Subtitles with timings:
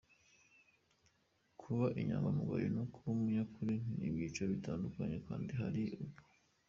[1.61, 6.19] Kuba inyangamugayo no kuba umunyakuri ni iby'igiciro gitangaje kandi hari ubwo.